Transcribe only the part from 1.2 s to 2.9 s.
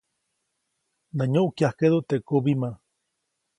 nyuʼkyajkeʼdu teʼ kubimä.